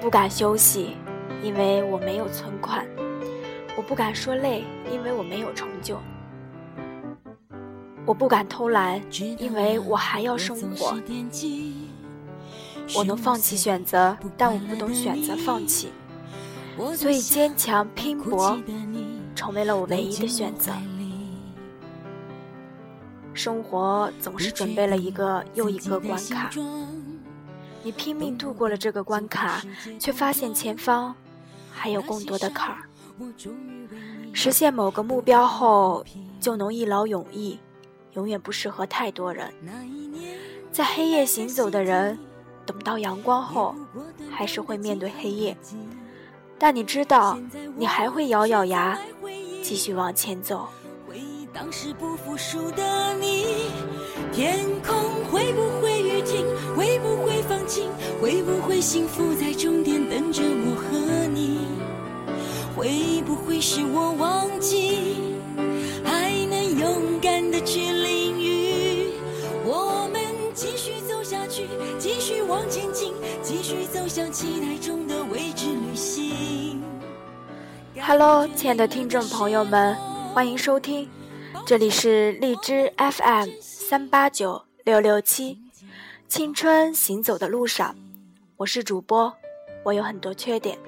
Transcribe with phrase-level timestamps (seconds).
[0.00, 0.96] 不敢休息，
[1.42, 2.86] 因为我没有存款；
[3.76, 5.96] 我不敢说累，因为我没有成就；
[8.06, 8.98] 我不敢偷懒，
[9.38, 10.98] 因为我还要生活。
[12.96, 15.90] 我能放弃选择，但我不懂选择放弃，
[16.96, 18.58] 所以坚强拼搏
[19.36, 20.72] 成为了我唯一的选择。
[23.34, 26.50] 生活总是准备了一个又一个关卡，
[27.82, 29.62] 你拼命度过了这个关卡，
[29.98, 31.14] 却发现前方
[31.72, 32.82] 还有更多的坎儿。
[34.32, 36.04] 实现某个目标后
[36.40, 37.58] 就能一劳永逸，
[38.12, 39.52] 永远不适合太多人。
[40.70, 42.18] 在黑夜行走的人。
[42.66, 43.74] 等到阳光后，
[44.30, 45.56] 还是会面对黑夜，
[46.56, 47.36] 但你知道，
[47.76, 48.96] 你还会咬咬牙，
[49.60, 50.68] 继续往前走。
[51.52, 53.70] 当时不服输的你，
[54.30, 56.46] 天空会不会雨停？
[57.70, 57.88] 会不会放晴？
[58.20, 61.68] 会不会幸福在终点等着我和你？
[62.76, 65.16] 会不会是我忘记，
[66.04, 69.12] 还能勇敢的去淋雨？
[69.64, 70.20] 我们
[70.52, 71.68] 继续走下去。
[71.98, 76.82] 继续往前进，继续走向期待中的未知旅行。
[78.00, 79.94] Hello，亲爱的听众朋友们，
[80.34, 81.08] 欢迎收听，
[81.64, 85.58] 这里是荔枝 FM 三八九六六七，
[86.30, 87.92] 青春行走的路上，
[88.56, 89.36] 我是主播，
[89.82, 90.78] 我有很多缺点。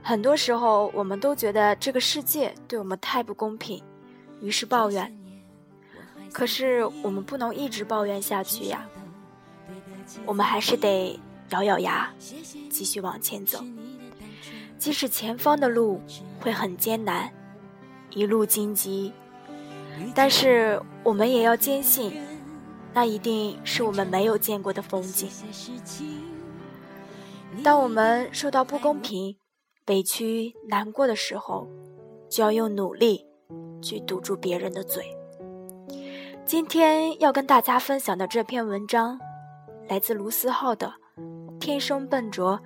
[0.00, 3.82] 很多时候，我们都觉得这个世界对我们太不公平，
[4.40, 5.12] 于是抱怨。
[6.32, 8.86] 可是我们不能一直抱怨下去呀。
[10.24, 12.08] 我们还是得咬咬牙，
[12.70, 13.58] 继续往前走。
[14.78, 16.00] 即使前方的路
[16.38, 17.28] 会很艰难，
[18.10, 19.12] 一路荆棘，
[20.14, 22.12] 但是我们也要坚信，
[22.94, 25.28] 那一定是我们没有见过的风景。
[27.62, 29.36] 当我们受到不公平、
[29.86, 31.66] 委屈、难过的时候，
[32.28, 33.26] 就要用努力
[33.80, 35.04] 去堵住别人的嘴。
[36.44, 39.18] 今天要跟大家分享的这篇文章。
[39.88, 40.94] 来自卢思浩的
[41.60, 42.60] “天生笨拙，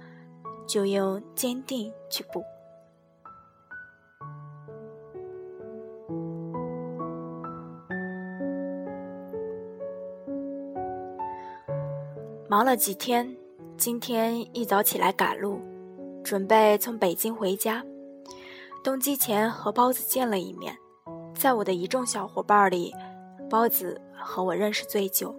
[0.67, 2.43] 就用坚定去补”。
[12.57, 13.37] 忙了几天，
[13.77, 15.61] 今天一早起来赶路，
[16.25, 17.85] 准备从北京回家。
[18.83, 20.75] 登机前和包子见了一面，
[21.35, 22.95] 在我的一众小伙伴里，
[23.51, 25.37] 包子和我认识最久。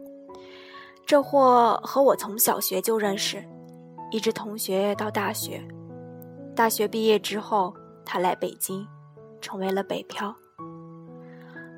[1.07, 3.43] 这货和我从小学就认识，
[4.11, 5.59] 一直同学到大学。
[6.55, 7.73] 大学毕业之后，
[8.05, 8.87] 他来北京，
[9.41, 10.35] 成为了北漂。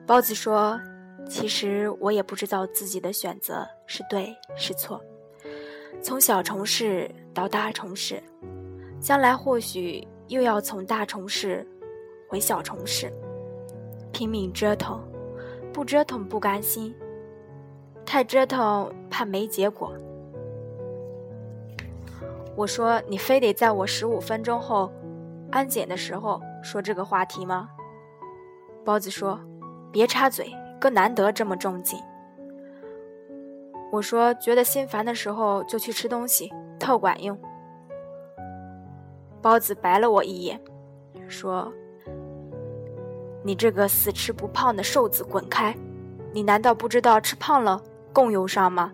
[0.06, 0.78] 包子说
[1.30, 5.02] ：“其实我也不知道自己的选择是对是错。
[6.02, 8.22] 从小城市到大城市，
[9.00, 11.68] 将来或许又要从大城市
[12.28, 13.12] 回小城市，
[14.12, 15.02] 拼命折腾，
[15.74, 16.96] 不折腾不甘心。”
[18.06, 19.94] 太折腾，怕没结果。
[22.56, 24.92] 我说：“你非得在我十五分钟后
[25.52, 27.70] 安检的时候说这个话题吗？”
[28.84, 29.40] 包子说
[29.92, 32.00] ：“别插嘴，哥难得这么正经。”
[33.92, 37.38] 我说：“觉得心烦的时候就去吃东西，特管用。”
[39.42, 40.60] 包子白了我一眼，
[41.28, 41.72] 说
[43.44, 45.76] ：“你这个死吃不胖的瘦子，滚开！
[46.32, 48.92] 你难道不知道吃胖了？”更忧伤吗？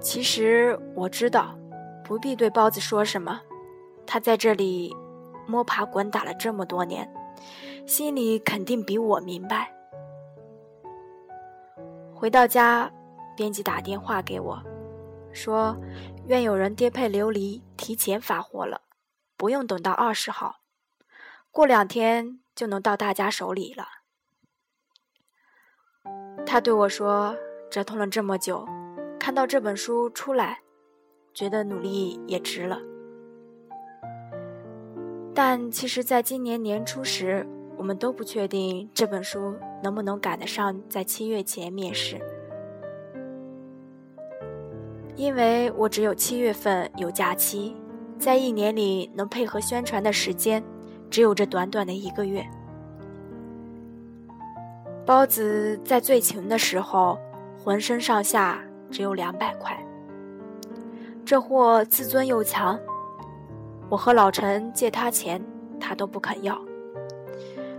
[0.00, 1.56] 其实我知道，
[2.02, 3.40] 不必对包子说什么。
[4.06, 4.94] 他在这里
[5.46, 7.08] 摸爬滚打了这么多年，
[7.86, 9.72] 心里肯定比我明白。
[12.14, 12.90] 回到家，
[13.36, 14.62] 编辑打电话给我，
[15.32, 15.76] 说
[16.26, 18.82] 愿有人颠沛流离，提前发货了，
[19.36, 20.56] 不用等到二十号，
[21.50, 22.40] 过两天。
[22.56, 23.84] 就能到大家手里了。
[26.46, 27.36] 他对我说
[27.70, 28.66] ：“折腾了这么久，
[29.20, 30.62] 看到这本书出来，
[31.34, 32.80] 觉得努力也值了。”
[35.36, 42.20] 但其实，在今年年初时，我们都不确定这本书能不能赶得上在七月前面世，
[45.14, 47.76] 因为我只有七月份有假期，
[48.18, 50.62] 在一年里能配合宣传的时间。
[51.08, 52.44] 只有这短短的一个月，
[55.06, 57.16] 包子在最穷的时候，
[57.62, 59.78] 浑身上下只有两百块。
[61.24, 62.76] 这货自尊又强，
[63.88, 65.40] 我和老陈借他钱，
[65.78, 66.60] 他都不肯要，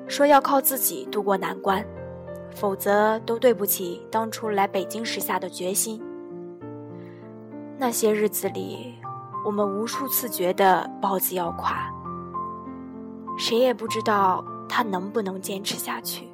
[0.07, 1.85] 说要靠自己渡过难关，
[2.55, 6.01] 否则都对不起当初来北京时下的决心。
[7.77, 8.95] 那些日子里，
[9.45, 11.93] 我们无数次觉得包子要垮，
[13.37, 16.27] 谁也不知道他能不能坚持下去。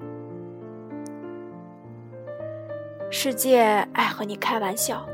[3.09, 5.05] 世界爱和你开玩笑，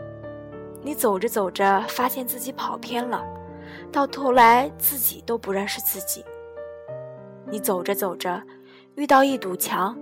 [0.83, 3.25] 你走着走着，发现自己跑偏了，
[3.91, 6.23] 到头来自己都不认识自己。
[7.51, 8.41] 你走着走着，
[8.95, 9.97] 遇到一堵墙，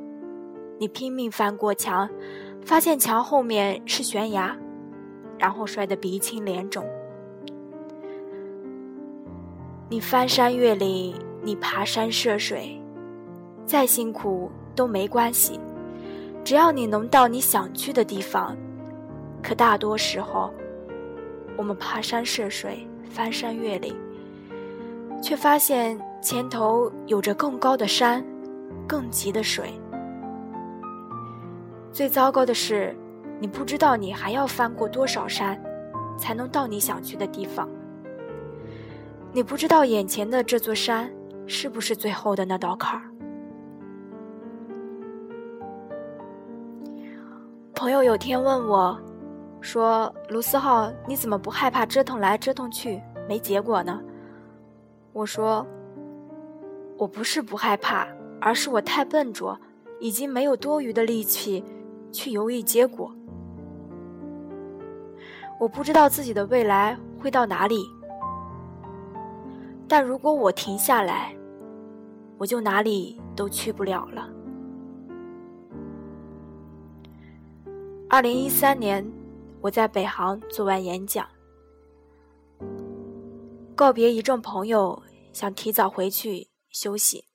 [0.79, 2.09] 你拼命翻过墙，
[2.65, 4.55] 发现墙后面是悬崖。
[5.39, 6.83] 然后摔得鼻青脸肿。
[9.87, 12.81] 你翻山越岭，你爬山涉水，
[13.63, 15.59] 再辛苦都没关系，
[16.43, 18.57] 只要你能到你想去的地方。
[19.43, 20.51] 可大多时候，
[21.55, 23.95] 我们爬山涉水、翻山越岭，
[25.21, 28.25] 却发现前头有着更高的山、
[28.87, 29.71] 更急的水。
[31.91, 32.95] 最糟糕的是。
[33.39, 35.61] 你不知道，你还要翻过多少山，
[36.17, 37.69] 才能到你想去的地方。
[39.31, 41.07] 你不知道眼前的这座山
[41.45, 43.05] 是不是最后的那道坎儿。
[47.75, 48.99] 朋友有天问我，
[49.61, 52.99] 说：“卢思浩，你怎么不害怕折腾来折腾去
[53.29, 54.01] 没结果呢？”
[55.13, 55.63] 我说
[56.97, 58.07] ：“我不是不害怕，
[58.41, 59.57] 而是我太笨拙，
[59.99, 61.63] 已经没有多余的力气
[62.11, 63.13] 去犹豫结果。”
[65.59, 67.83] 我不知道自己的未来会到哪里，
[69.87, 71.35] 但如果我停下来，
[72.37, 74.29] 我就哪里都去不了了。
[78.07, 79.05] 二零一三年，
[79.59, 81.25] 我在北航做完演讲，
[83.75, 85.01] 告别一众朋友，
[85.33, 86.47] 想提早回去
[86.79, 87.25] 休息，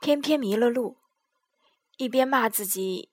[0.00, 0.96] 偏偏迷了路，
[1.98, 3.10] 一边骂自己，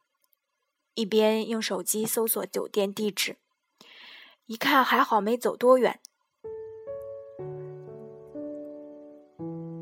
[0.93, 3.35] 一边用手机搜索酒店地址。
[4.45, 5.99] 一看还好没走多远，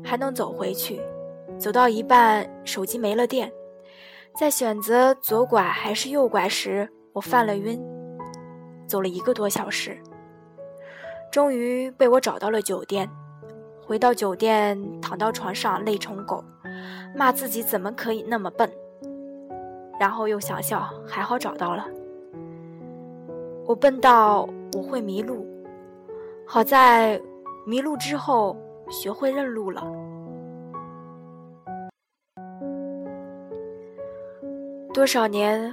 [0.02, 1.00] 还能走回去。
[1.60, 3.52] 走到一半，手机没了电，
[4.34, 7.80] 在选择左拐还是右拐时，我犯了晕，
[8.88, 10.02] 走了一个多小时，
[11.30, 13.08] 终于被我找到了酒店。
[13.86, 16.42] 回到酒店，躺到床上累成狗，
[17.14, 18.68] 骂自己怎么可以那么笨，
[20.00, 21.86] 然后又想笑，还好找到了。
[23.64, 25.46] 我笨到我会迷路，
[26.44, 27.20] 好在
[27.64, 28.56] 迷路之后
[28.90, 29.86] 学会认路了。
[34.92, 35.72] 多少年，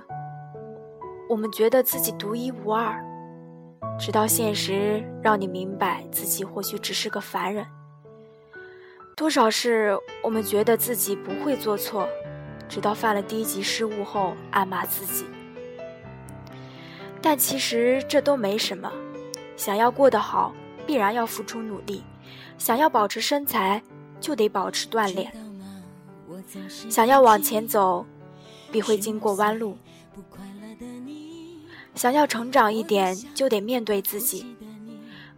[1.27, 3.03] 我们觉得自己独一无二，
[3.97, 7.65] 直到现实让你明白自己或许只是个凡人。
[9.15, 12.07] 多少事，我们觉得自己不会做错，
[12.67, 15.25] 直到犯了低级失误后暗骂自己。
[17.21, 18.91] 但其实这都没什么，
[19.55, 20.53] 想要过得好，
[20.85, 22.01] 必然要付出努力；
[22.57, 23.81] 想要保持身材，
[24.19, 25.27] 就得保持锻炼；
[26.89, 28.05] 想要往前走，
[28.71, 29.77] 必会经过弯路；
[31.93, 34.55] 想要成长一点，就得面对自己。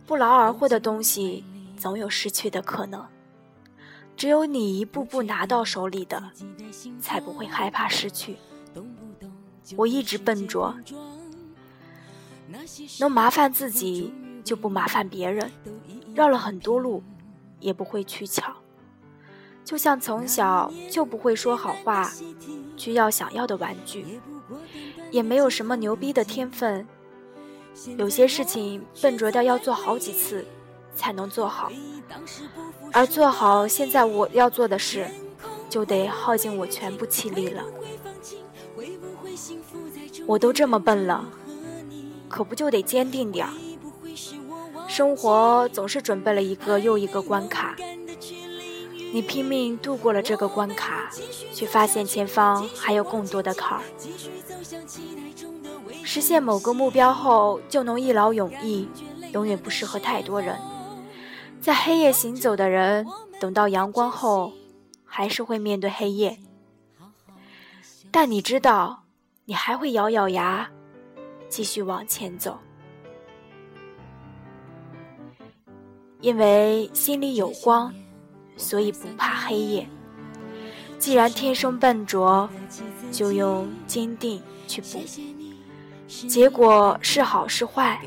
[0.07, 1.43] 不劳而获的东西，
[1.77, 3.05] 总有失去的可能。
[4.15, 6.31] 只有你一步步拿到手里的，
[6.99, 8.37] 才不会害怕失去。
[9.75, 10.75] 我一直笨拙。
[12.99, 14.13] 能麻烦自己
[14.43, 15.51] 就不麻烦别人，
[16.13, 17.03] 绕了很多路，
[17.59, 18.53] 也不会取巧。
[19.63, 22.11] 就像从小就不会说好话，
[22.77, 24.19] 去要想要的玩具，
[25.11, 26.87] 也没有什么牛逼的天分。
[27.97, 30.45] 有些事情笨拙到要做好几次
[30.95, 31.71] 才能做好，
[32.91, 35.07] 而做好现在我要做的事，
[35.69, 37.63] 就得耗尽我全部气力了。
[40.25, 41.25] 我都这么笨了。
[42.27, 43.53] 可不就得坚定点儿？
[44.87, 47.75] 生活总是准备了一个又一个关卡，
[49.13, 51.09] 你拼命度过了这个关卡，
[51.53, 53.83] 却发现前方还有更多的坎儿。
[56.03, 58.89] 实现某个目标后就能一劳永逸，
[59.31, 60.57] 永远不适合太多人。
[61.65, 63.07] 在黑夜行走的人，
[63.39, 64.53] 等到阳光后，
[65.03, 66.37] 还是会面对黑夜。
[68.11, 69.05] 但你知道，
[69.45, 70.69] 你还会咬咬牙。
[71.49, 72.59] 继续往前走，
[76.21, 77.91] 因为心里有光，
[78.55, 79.89] 所以不怕黑夜。
[80.99, 82.47] 既然天生笨拙，
[83.11, 85.03] 就用坚定去补。
[86.27, 87.99] 结果是好是坏，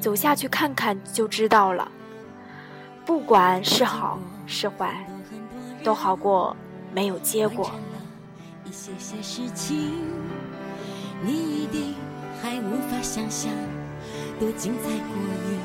[0.00, 1.92] 走下去看看就知道了。
[3.04, 5.06] 不管是好是坏，
[5.82, 6.56] 都好过
[6.94, 7.70] 没有结果。
[8.64, 9.92] 一些些事情，
[11.24, 11.94] 你一定
[12.40, 13.50] 还无法想象，
[14.38, 15.16] 多精彩过
[15.50, 15.58] 瘾。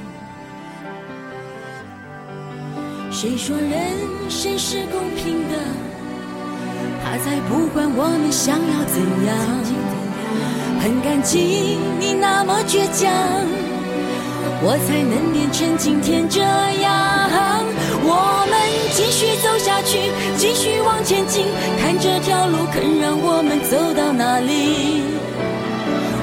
[3.12, 5.58] 谁说人生是公平的？
[7.04, 9.38] 他才不管我们想要怎样。
[10.80, 13.12] 很感激你那么倔强，
[14.64, 17.64] 我才能变成今天这样。
[18.10, 18.58] 我们
[18.96, 21.46] 继续走下去，继续往前进，
[21.80, 25.04] 看这条路肯让我们走到哪里。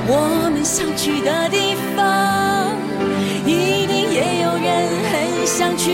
[0.07, 2.75] 我们想去的地方，
[3.47, 4.69] 一定也有人
[5.11, 5.93] 很想去。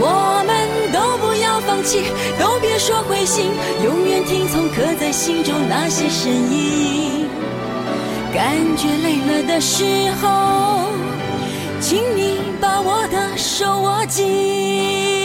[0.00, 0.54] 我们
[0.92, 2.04] 都不要放弃，
[2.38, 3.50] 都别说灰心，
[3.84, 7.26] 永远听从刻在心中那些声音。
[8.32, 9.84] 感觉累了的时
[10.20, 10.88] 候，
[11.86, 15.23] 请你把我的手握紧。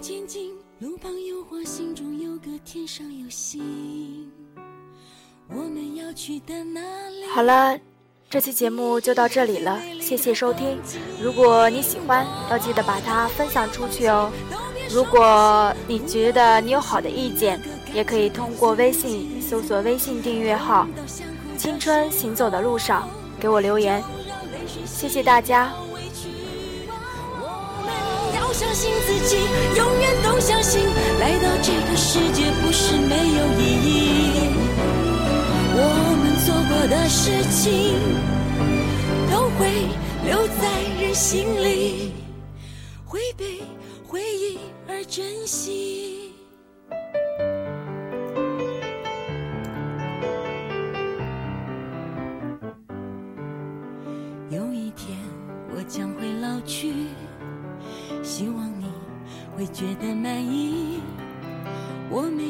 [0.00, 4.30] 前进，路旁有花，心中有歌，天上有星。
[5.48, 7.26] 我们要去的哪里？
[7.34, 7.78] 好了，
[8.30, 10.78] 这期节目就到这里了，谢谢收听。
[11.22, 14.32] 如果你喜欢，要记得把它分享出去哦。
[14.90, 17.60] 如果你觉得你有好的意见，
[17.92, 20.88] 也可以通过微信搜索微信订阅号
[21.58, 23.06] “青春行走的路上”
[23.38, 24.02] 给我留言。
[24.86, 25.70] 谢谢大家。
[28.60, 29.38] 相信自己，
[29.74, 30.84] 永远都相信，
[31.18, 33.90] 来到这个世界不是没有意义。
[35.76, 35.80] 我
[36.20, 37.96] 们做过的事情，
[39.32, 39.88] 都会
[40.26, 40.62] 留在
[41.02, 42.12] 人心里，
[43.06, 43.62] 会被
[44.06, 46.34] 回忆而珍惜。
[54.50, 55.16] 有一天，
[55.74, 56.99] 我将会老去。
[59.60, 61.02] 会觉得满意，
[62.08, 62.49] 我没